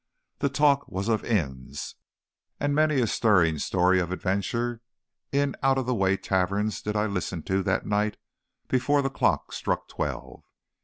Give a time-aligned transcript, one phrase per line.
[0.39, 1.93] The talk was of inns,
[2.59, 4.81] and many a stirring story of adventure
[5.31, 8.17] in out of the way taverns did I listen to that night
[8.67, 10.41] before the clock struck twelve.